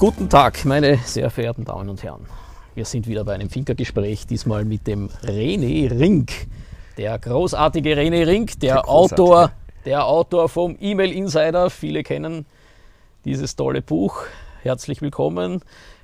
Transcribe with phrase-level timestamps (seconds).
[0.00, 2.24] Guten Tag, meine sehr verehrten Damen und Herren.
[2.74, 6.32] Wir sind wieder bei einem Finkergespräch, diesmal mit dem René Rink.
[6.96, 8.88] Der großartige René Rink, der, Der.
[8.88, 9.52] Autor,
[9.84, 11.68] der Autor vom E-Mail Insider.
[11.68, 12.46] Viele kennen
[13.26, 14.24] dieses tolle Buch.
[14.62, 15.60] Herzlich willkommen.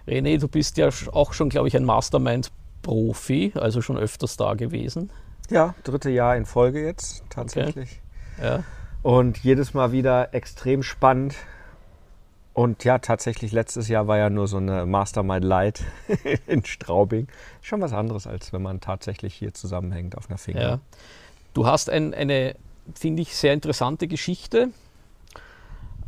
[0.06, 5.08] René, du bist ja auch schon, glaube ich, ein Mastermind-Profi, also schon öfters da gewesen.
[5.48, 8.03] Ja, dritte Jahr in Folge jetzt tatsächlich.
[8.42, 8.62] Ja.
[9.03, 11.34] Und jedes Mal wieder extrem spannend.
[12.57, 15.85] Und ja, tatsächlich letztes Jahr war ja nur so eine Mastermind Light
[16.47, 17.29] in Straubing.
[17.61, 20.62] Schon was anderes, als wenn man tatsächlich hier zusammenhängt auf einer Finger.
[20.62, 20.81] Ja.
[21.53, 22.57] Du hast ein, eine,
[22.95, 24.71] finde ich, sehr interessante Geschichte.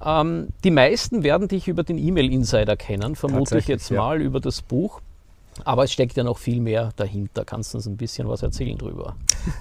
[0.02, 3.98] Ähm, die meisten werden dich über den E-Mail-Insider kennen, vermute ich Tatsächlich, jetzt ja.
[4.00, 5.02] mal über das Buch.
[5.64, 7.44] Aber es steckt ja noch viel mehr dahinter.
[7.44, 9.16] Kannst du uns ein bisschen was erzählen drüber?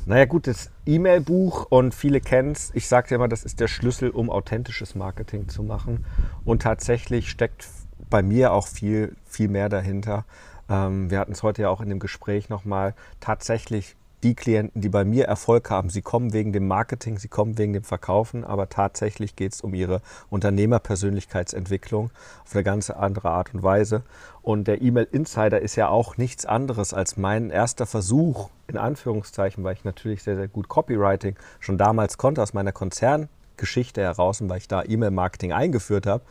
[0.06, 2.72] Naja gut, das E-Mail-Buch und viele kennen es.
[2.74, 6.06] Ich sage immer, das ist der Schlüssel, um authentisches Marketing zu machen.
[6.46, 7.68] Und tatsächlich steckt
[8.10, 10.26] bei mir auch viel, viel mehr dahinter.
[10.70, 12.94] Ähm, wir hatten es heute ja auch in dem Gespräch nochmal.
[13.20, 17.58] Tatsächlich die Klienten, die bei mir Erfolg haben, sie kommen wegen dem Marketing, sie kommen
[17.58, 22.10] wegen dem Verkaufen, aber tatsächlich geht es um ihre Unternehmerpersönlichkeitsentwicklung
[22.44, 24.04] auf eine ganz andere Art und Weise.
[24.42, 29.64] Und der E-Mail Insider ist ja auch nichts anderes als mein erster Versuch, in Anführungszeichen,
[29.64, 34.50] weil ich natürlich sehr, sehr gut Copywriting schon damals konnte aus meiner Konzerngeschichte heraus und
[34.50, 36.24] weil ich da E-Mail-Marketing eingeführt habe.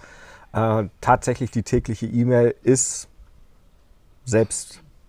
[0.52, 3.08] Äh, tatsächlich die tägliche E-Mail ist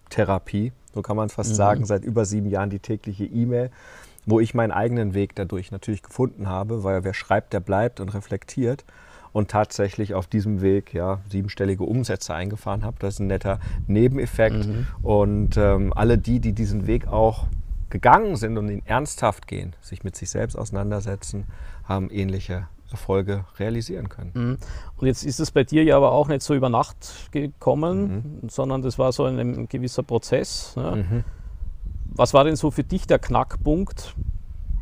[0.07, 3.69] Selbsttherapie, so kann man fast sagen, seit über sieben Jahren die tägliche E-Mail,
[4.25, 8.13] wo ich meinen eigenen Weg dadurch natürlich gefunden habe, weil wer schreibt, der bleibt und
[8.13, 8.83] reflektiert
[9.31, 12.97] und tatsächlich auf diesem Weg ja siebenstellige Umsätze eingefahren habe.
[12.99, 14.67] Das ist ein netter Nebeneffekt.
[15.01, 17.47] Und ähm, alle die, die diesen Weg auch
[17.89, 21.45] gegangen sind und ihn ernsthaft gehen, sich mit sich selbst auseinandersetzen,
[21.85, 24.31] haben ähnliche Erfolge realisieren können.
[24.33, 24.57] Mhm.
[24.97, 28.81] Und jetzt ist es bei dir ja aber auch nicht so über Nacht gekommen, sondern
[28.81, 30.75] das war so ein, ein gewisser Prozess.
[30.75, 31.05] Ne?
[31.09, 31.23] Mhm.
[32.15, 34.15] Was war denn so für dich der Knackpunkt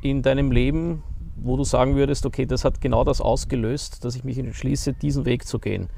[0.02, 1.04] in deinem Leben,
[1.36, 5.26] wo du sagen würdest, okay, das hat genau das ausgelöst, dass ich mich entschließe, diesen
[5.26, 5.90] Weg zu gehen?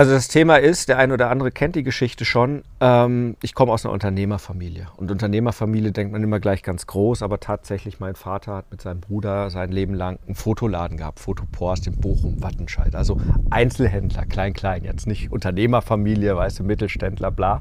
[0.00, 3.70] Also das Thema ist, der eine oder andere kennt die Geschichte schon, ähm, ich komme
[3.70, 4.86] aus einer Unternehmerfamilie.
[4.96, 9.02] Und Unternehmerfamilie denkt man immer gleich ganz groß, aber tatsächlich mein Vater hat mit seinem
[9.02, 12.94] Bruder sein Leben lang einen Fotoladen gehabt, Fotoporst in Bochum, Wattenscheid.
[12.94, 17.60] Also Einzelhändler, klein, klein, jetzt nicht Unternehmerfamilie, weißt du, Mittelständler, bla.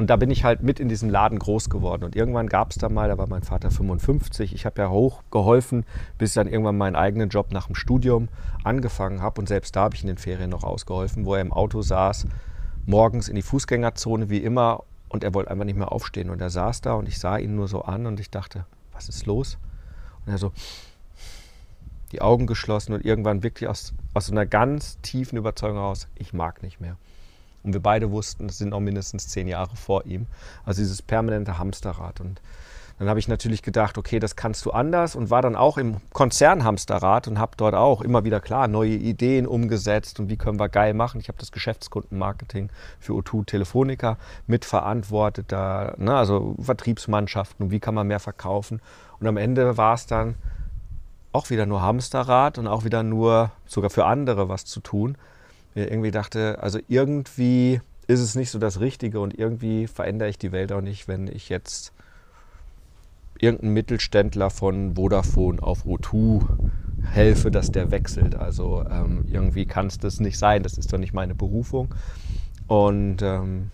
[0.00, 2.04] Und da bin ich halt mit in diesem Laden groß geworden.
[2.04, 5.84] Und irgendwann gab es da mal, da war mein Vater 55, ich habe ja hochgeholfen,
[6.16, 8.30] bis ich dann irgendwann meinen eigenen Job nach dem Studium
[8.64, 9.42] angefangen habe.
[9.42, 12.28] Und selbst da habe ich in den Ferien noch ausgeholfen, wo er im Auto saß,
[12.86, 14.84] morgens in die Fußgängerzone wie immer.
[15.10, 16.30] Und er wollte einfach nicht mehr aufstehen.
[16.30, 19.10] Und er saß da und ich sah ihn nur so an und ich dachte, was
[19.10, 19.58] ist los?
[20.24, 20.52] Und er so,
[22.12, 26.32] die Augen geschlossen und irgendwann wirklich aus, aus so einer ganz tiefen Überzeugung heraus, ich
[26.32, 26.96] mag nicht mehr.
[27.62, 30.26] Und wir beide wussten, es sind auch mindestens zehn Jahre vor ihm.
[30.64, 32.20] Also dieses permanente Hamsterrad.
[32.20, 32.40] Und
[33.00, 35.96] dann habe ich natürlich gedacht, okay, das kannst du anders und war dann auch im
[36.12, 40.68] Konzernhamsterrad und habe dort auch immer wieder klar neue Ideen umgesetzt und wie können wir
[40.68, 41.18] geil machen.
[41.18, 42.68] Ich habe das Geschäftskundenmarketing
[42.98, 48.82] für O2 Telefonica mitverantwortet, da, ne, also Vertriebsmannschaften und wie kann man mehr verkaufen.
[49.18, 50.34] Und am Ende war es dann
[51.32, 55.16] auch wieder nur Hamsterrad und auch wieder nur sogar für andere was zu tun.
[55.74, 60.38] Mir irgendwie dachte, also irgendwie ist es nicht so das Richtige und irgendwie verändere ich
[60.38, 61.92] die Welt auch nicht, wenn ich jetzt
[63.38, 66.44] irgendeinen Mittelständler von Vodafone auf O2
[67.04, 68.34] helfe, dass der wechselt.
[68.34, 71.94] Also ähm, irgendwie kann es das nicht sein, das ist doch nicht meine Berufung.
[72.66, 73.70] Und ähm,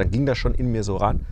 [0.00, 1.26] dann ging das schon in mir so ran.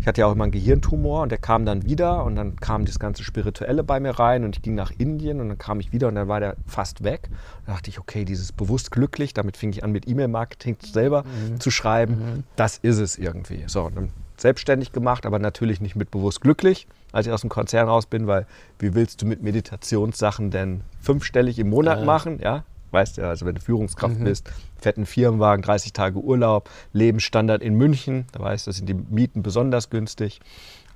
[0.00, 2.84] Ich hatte ja auch immer einen Gehirntumor und der kam dann wieder und dann kam
[2.84, 5.92] das ganze Spirituelle bei mir rein und ich ging nach Indien und dann kam ich
[5.92, 7.30] wieder und dann war der fast weg.
[7.66, 11.60] Da dachte ich, okay, dieses bewusst glücklich, damit fing ich an mit E-Mail-Marketing selber mhm.
[11.60, 12.14] zu schreiben.
[12.14, 12.44] Mhm.
[12.56, 13.62] Das ist es irgendwie.
[13.68, 17.88] So, dann selbstständig gemacht, aber natürlich nicht mit bewusst glücklich, als ich aus dem Konzern
[17.88, 18.46] raus bin, weil
[18.80, 22.04] wie willst du mit Meditationssachen denn fünfstellig im Monat ja.
[22.04, 22.40] machen?
[22.42, 24.24] Ja, weißt du, also wenn du Führungskraft mhm.
[24.24, 28.94] bist, fetten Firmenwagen, 30 Tage Urlaub, Lebensstandard in München, da weißt du, da sind die
[28.94, 30.40] Mieten besonders günstig,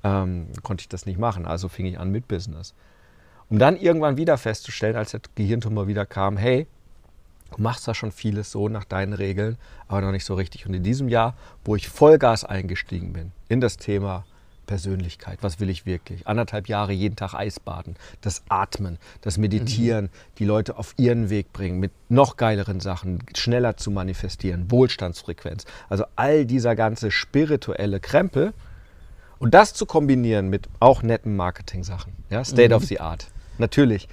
[0.03, 1.45] ähm, konnte ich das nicht machen.
[1.45, 2.73] Also fing ich an mit Business.
[3.49, 6.67] Um dann irgendwann wieder festzustellen, als der Gehirntumor wieder kam, hey,
[7.55, 9.57] du machst da schon vieles so nach deinen Regeln,
[9.87, 10.65] aber noch nicht so richtig.
[10.65, 14.25] Und in diesem Jahr, wo ich Vollgas eingestiegen bin in das Thema
[14.67, 15.39] Persönlichkeit.
[15.41, 16.27] Was will ich wirklich?
[16.27, 20.09] Anderthalb Jahre jeden Tag Eisbaden, das Atmen, das Meditieren, mhm.
[20.37, 25.65] die Leute auf ihren Weg bringen, mit noch geileren Sachen, schneller zu manifestieren, Wohlstandsfrequenz.
[25.89, 28.53] Also all dieser ganze spirituelle Krempel.
[29.39, 32.13] Und das zu kombinieren mit auch netten Marketing-Sachen.
[32.29, 32.43] Ja?
[32.43, 32.75] State mhm.
[32.75, 33.27] of the Art.
[33.57, 34.07] Natürlich.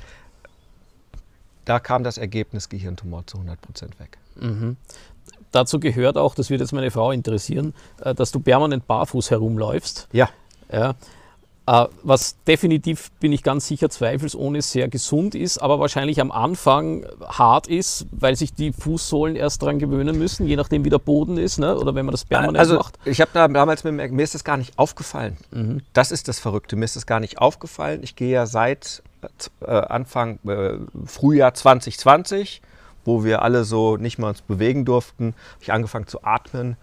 [1.65, 4.19] Da kam das Ergebnis Gehirntumor zu 100 Prozent weg.
[4.37, 4.77] Mhm.
[5.55, 10.09] Dazu gehört auch, das wird jetzt meine Frau interessieren, äh, dass du permanent barfuß herumläufst.
[10.13, 10.29] Ja.
[10.75, 10.95] Ja.
[11.67, 17.07] Äh, was definitiv, bin ich ganz sicher, zweifelsohne sehr gesund ist, aber wahrscheinlich am Anfang
[17.27, 21.39] hart ist, weil sich die Fußsohlen erst daran gewöhnen müssen, je nachdem wie der Boden
[21.39, 21.79] ist, ne?
[21.79, 22.99] oder wenn man das permanent also, macht.
[23.07, 25.39] Ich habe da damals, mit, mir ist das gar nicht aufgefallen.
[25.53, 25.81] Mhm.
[25.95, 28.01] Das ist das Verrückte, mir ist das gar nicht aufgefallen.
[28.03, 29.03] Ich gehe ja seit
[29.63, 30.75] äh, Anfang äh,
[31.07, 32.61] Frühjahr 2020,
[33.07, 36.77] wo wir alle so nicht mal uns bewegen durften, habe ich angefangen zu atmen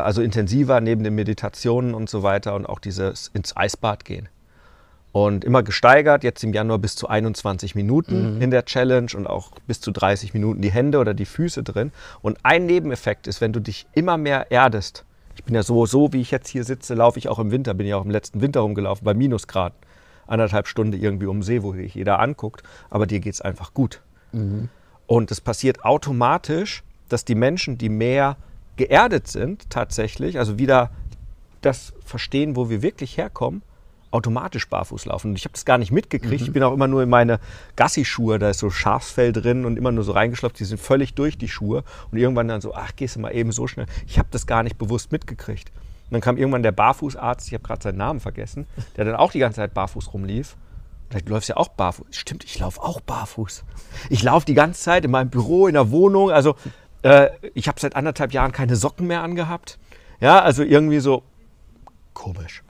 [0.00, 4.28] also intensiver neben den Meditationen und so weiter und auch dieses ins Eisbad gehen.
[5.12, 8.42] Und immer gesteigert, jetzt im Januar bis zu 21 Minuten mhm.
[8.42, 11.92] in der Challenge und auch bis zu 30 Minuten die Hände oder die Füße drin.
[12.22, 15.04] Und ein Nebeneffekt ist, wenn du dich immer mehr erdest,
[15.36, 17.74] ich bin ja so, so wie ich jetzt hier sitze, laufe ich auch im Winter,
[17.74, 19.76] bin ja auch im letzten Winter rumgelaufen, bei Minusgraden.
[20.26, 24.00] Anderthalb Stunden irgendwie um See, wo sich jeder anguckt, aber dir geht es einfach gut.
[24.32, 24.70] Mhm.
[25.06, 28.36] Und es passiert automatisch, dass die Menschen, die mehr
[28.76, 30.90] geerdet sind tatsächlich, also wieder
[31.60, 33.62] das verstehen, wo wir wirklich herkommen,
[34.10, 35.30] automatisch barfuß laufen.
[35.30, 36.42] Und ich habe das gar nicht mitgekriegt.
[36.42, 36.46] Mhm.
[36.46, 37.40] Ich bin auch immer nur in meine
[37.76, 40.58] Gassi-Schuhe, da ist so Schafsfell drin und immer nur so reingeschlopft.
[40.60, 41.82] Die sind völlig durch die Schuhe.
[42.10, 43.86] Und irgendwann dann so, ach, gehst du mal eben so schnell.
[44.06, 45.70] Ich habe das gar nicht bewusst mitgekriegt.
[45.70, 48.66] Und dann kam irgendwann der Barfußarzt, ich habe gerade seinen Namen vergessen,
[48.96, 50.56] der dann auch die ganze Zeit barfuß rumlief.
[51.08, 52.06] Du läufst ja auch barfuß.
[52.10, 53.64] Stimmt, ich laufe auch barfuß.
[54.08, 56.30] Ich laufe die ganze Zeit in meinem Büro, in der Wohnung.
[56.30, 56.54] Also
[57.02, 59.78] äh, ich habe seit anderthalb Jahren keine Socken mehr angehabt.
[60.20, 61.22] Ja, also irgendwie so
[62.14, 62.62] komisch.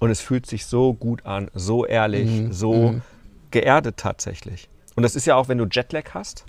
[0.00, 2.52] Und es fühlt sich so gut an, so ehrlich, mhm.
[2.52, 3.02] so mhm.
[3.50, 4.68] geerdet tatsächlich.
[4.96, 6.44] Und das ist ja auch, wenn du Jetlag hast,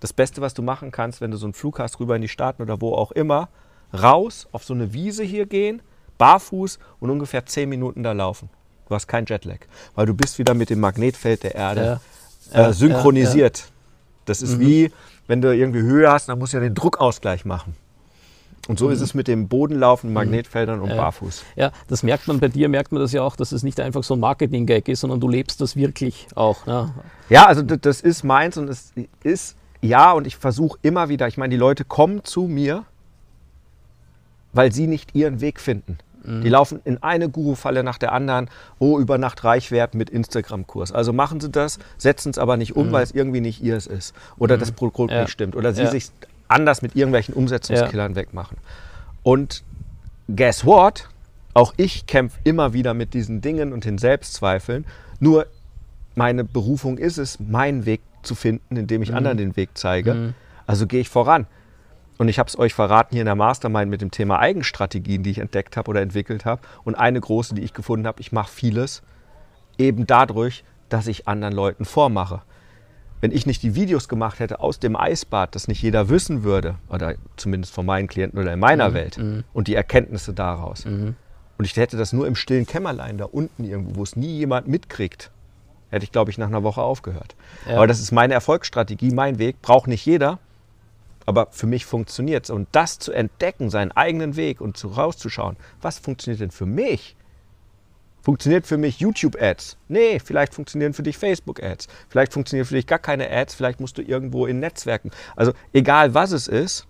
[0.00, 2.28] das Beste, was du machen kannst, wenn du so einen Flug hast, rüber in die
[2.28, 3.48] Staaten oder wo auch immer,
[3.92, 5.82] raus auf so eine Wiese hier gehen,
[6.18, 8.48] barfuß und ungefähr zehn Minuten da laufen.
[8.88, 9.60] Du hast keinen Jetlag,
[9.94, 12.00] weil du bist wieder mit dem Magnetfeld der Erde
[12.52, 12.68] ja.
[12.68, 13.58] äh, synchronisiert.
[13.58, 13.72] Ja, ja.
[14.24, 14.60] Das ist mhm.
[14.60, 14.92] wie,
[15.28, 17.76] wenn du irgendwie Höhe hast, dann musst du ja den Druckausgleich machen.
[18.66, 18.92] Und so mhm.
[18.92, 20.14] ist es mit dem Bodenlaufen, mhm.
[20.14, 20.90] Magnetfeldern und.
[20.90, 21.44] Barfuß.
[21.56, 24.02] Ja, das merkt man bei dir, merkt man das ja auch, dass es nicht einfach
[24.02, 26.66] so ein Marketing-Gag ist, sondern du lebst das wirklich auch.
[26.66, 26.92] Ne?
[27.30, 28.92] Ja, also das ist meins und es
[29.22, 32.84] ist, ja, und ich versuche immer wieder, ich meine, die Leute kommen zu mir,
[34.52, 35.98] weil sie nicht ihren Weg finden.
[36.24, 36.42] Mhm.
[36.42, 38.48] Die laufen in eine Guru-Falle nach der anderen.
[38.78, 40.92] Oh, über Nacht reich werden mit Instagram-Kurs.
[40.92, 42.92] Also machen sie das, setzen es aber nicht um, mhm.
[42.92, 44.14] weil es irgendwie nicht ihrs ist.
[44.36, 44.60] Oder mhm.
[44.60, 45.22] das Produkt ja.
[45.22, 45.56] nicht stimmt.
[45.56, 45.90] Oder sie ja.
[45.90, 46.10] sich
[46.48, 48.16] anders mit irgendwelchen Umsetzungskillern ja.
[48.16, 48.56] wegmachen.
[49.22, 49.62] Und
[50.34, 51.08] guess what?
[51.54, 54.86] Auch ich kämpfe immer wieder mit diesen Dingen und den Selbstzweifeln.
[55.20, 55.46] Nur
[56.14, 59.16] meine Berufung ist es, meinen Weg zu finden, indem ich mhm.
[59.16, 60.14] anderen den Weg zeige.
[60.14, 60.34] Mhm.
[60.66, 61.46] Also gehe ich voran.
[62.18, 65.30] Und ich habe es euch verraten hier in der Mastermind mit dem Thema Eigenstrategien, die
[65.30, 66.60] ich entdeckt habe oder entwickelt habe.
[66.84, 69.02] Und eine große, die ich gefunden habe, ich mache vieles
[69.78, 72.42] eben dadurch, dass ich anderen Leuten vormache.
[73.20, 76.76] Wenn ich nicht die Videos gemacht hätte aus dem Eisbad, das nicht jeder wissen würde,
[76.88, 78.94] oder zumindest von meinen Klienten oder in meiner mhm.
[78.94, 79.44] Welt, mhm.
[79.52, 80.84] und die Erkenntnisse daraus.
[80.84, 81.14] Mhm.
[81.56, 84.68] Und ich hätte das nur im stillen Kämmerlein da unten irgendwo, wo es nie jemand
[84.68, 85.30] mitkriegt,
[85.90, 87.34] hätte ich, glaube ich, nach einer Woche aufgehört.
[87.68, 87.76] Ja.
[87.76, 90.38] Aber das ist meine Erfolgsstrategie, mein Weg, braucht nicht jeder
[91.28, 92.50] aber für mich funktioniert es.
[92.50, 97.16] Und das zu entdecken, seinen eigenen Weg und zu rauszuschauen, was funktioniert denn für mich?
[98.22, 99.76] Funktioniert für mich YouTube-Ads?
[99.88, 101.88] Nee, vielleicht funktionieren für dich Facebook-Ads.
[102.08, 103.54] Vielleicht funktionieren für dich gar keine Ads.
[103.54, 105.10] Vielleicht musst du irgendwo in Netzwerken.
[105.36, 106.86] Also egal was es ist,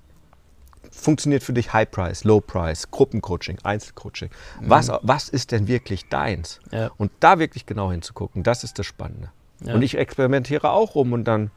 [0.92, 4.30] funktioniert für dich High Price, Low Price, Gruppencoaching, Einzelcoaching.
[4.60, 4.70] Mhm.
[4.70, 6.60] Was, was ist denn wirklich deins?
[6.70, 6.92] Ja.
[6.96, 9.32] Und da wirklich genau hinzugucken, das ist das Spannende.
[9.64, 9.74] Ja.
[9.74, 11.50] Und ich experimentiere auch rum und dann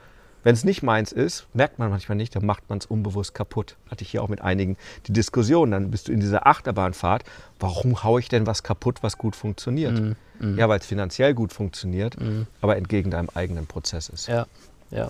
[0.43, 3.75] Wenn es nicht meins ist, merkt man manchmal nicht, dann macht man es unbewusst kaputt.
[3.89, 4.75] Hatte ich hier auch mit einigen
[5.07, 5.71] die Diskussion.
[5.71, 7.23] Dann bist du in dieser Achterbahnfahrt.
[7.59, 9.99] Warum haue ich denn was kaputt, was gut funktioniert?
[9.99, 10.15] Mhm.
[10.39, 10.57] Mhm.
[10.57, 12.47] Ja, weil es finanziell gut funktioniert, Mhm.
[12.61, 14.27] aber entgegen deinem eigenen Prozess ist.
[14.27, 14.47] Ja,
[14.89, 15.05] ja,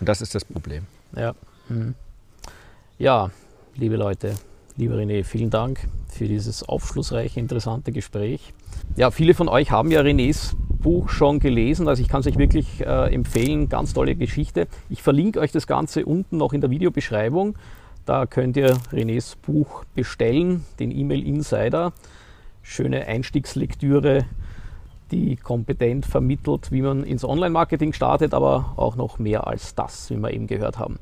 [0.00, 0.86] Und das ist das Problem.
[1.16, 1.34] ja.
[1.68, 1.94] Mhm.
[2.98, 3.30] Ja,
[3.76, 4.34] liebe Leute,
[4.76, 8.52] lieber René, vielen Dank für dieses aufschlussreiche, interessante Gespräch.
[8.96, 12.38] Ja, viele von euch haben ja Renés Buch schon gelesen, also ich kann es euch
[12.38, 14.68] wirklich äh, empfehlen, ganz tolle Geschichte.
[14.88, 17.56] Ich verlinke euch das Ganze unten noch in der Videobeschreibung.
[18.06, 21.92] Da könnt ihr Renés Buch bestellen, den E-Mail Insider.
[22.62, 24.24] Schöne Einstiegslektüre,
[25.10, 30.16] die kompetent vermittelt, wie man ins Online-Marketing startet, aber auch noch mehr als das, wie
[30.16, 30.98] wir eben gehört haben.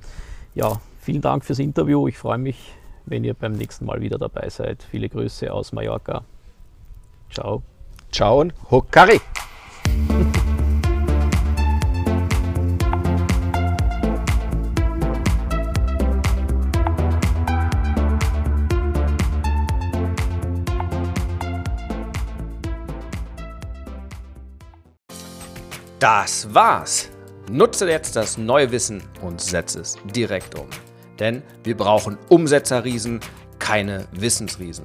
[0.54, 2.08] Ja, vielen Dank fürs Interview.
[2.08, 4.82] Ich freue mich, wenn ihr beim nächsten Mal wieder dabei seid.
[4.82, 6.22] Viele Grüße aus Mallorca.
[7.30, 7.62] Ciao.
[8.10, 9.20] Ciao und Hokari!
[25.98, 27.08] Das war's.
[27.50, 30.68] Nutze jetzt das neue Wissen und setze es direkt um.
[31.18, 33.20] Denn wir brauchen Umsetzerriesen,
[33.58, 34.84] keine Wissensriesen.